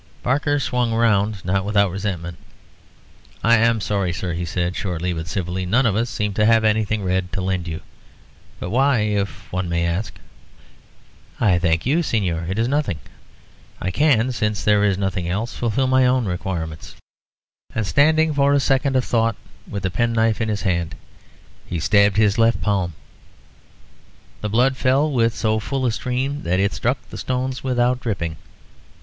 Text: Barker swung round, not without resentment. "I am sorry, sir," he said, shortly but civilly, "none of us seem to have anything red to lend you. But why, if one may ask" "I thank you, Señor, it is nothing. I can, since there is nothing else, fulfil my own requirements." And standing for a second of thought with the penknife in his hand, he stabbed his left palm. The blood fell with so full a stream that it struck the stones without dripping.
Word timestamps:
Barker 0.23 0.57
swung 0.59 0.95
round, 0.95 1.45
not 1.45 1.63
without 1.63 1.91
resentment. 1.91 2.39
"I 3.43 3.57
am 3.57 3.79
sorry, 3.79 4.11
sir," 4.11 4.33
he 4.33 4.45
said, 4.45 4.75
shortly 4.75 5.13
but 5.13 5.27
civilly, 5.27 5.63
"none 5.63 5.85
of 5.85 5.95
us 5.95 6.09
seem 6.09 6.33
to 6.33 6.45
have 6.47 6.63
anything 6.63 7.03
red 7.03 7.31
to 7.33 7.41
lend 7.41 7.67
you. 7.67 7.81
But 8.59 8.71
why, 8.71 9.01
if 9.01 9.53
one 9.53 9.69
may 9.69 9.85
ask" 9.85 10.15
"I 11.49 11.59
thank 11.59 11.85
you, 11.85 11.99
Señor, 11.99 12.49
it 12.49 12.57
is 12.57 12.67
nothing. 12.67 12.97
I 13.79 13.91
can, 13.91 14.31
since 14.31 14.63
there 14.63 14.83
is 14.83 14.97
nothing 14.97 15.29
else, 15.29 15.53
fulfil 15.53 15.85
my 15.85 16.07
own 16.07 16.25
requirements." 16.25 16.95
And 17.75 17.85
standing 17.85 18.33
for 18.33 18.53
a 18.53 18.59
second 18.59 18.95
of 18.95 19.05
thought 19.05 19.35
with 19.69 19.83
the 19.83 19.91
penknife 19.91 20.41
in 20.41 20.49
his 20.49 20.63
hand, 20.63 20.95
he 21.67 21.79
stabbed 21.79 22.17
his 22.17 22.39
left 22.39 22.59
palm. 22.59 22.95
The 24.41 24.49
blood 24.49 24.77
fell 24.77 25.11
with 25.11 25.35
so 25.35 25.59
full 25.59 25.85
a 25.85 25.91
stream 25.91 26.41
that 26.41 26.59
it 26.59 26.73
struck 26.73 26.97
the 27.11 27.19
stones 27.19 27.63
without 27.63 27.99
dripping. 27.99 28.37